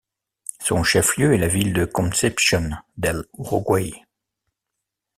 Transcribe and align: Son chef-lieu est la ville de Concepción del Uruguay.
Son 0.59 0.81
chef-lieu 0.83 1.35
est 1.35 1.37
la 1.37 1.47
ville 1.47 1.73
de 1.73 1.85
Concepción 1.85 2.71
del 2.97 3.23
Uruguay. 3.37 4.03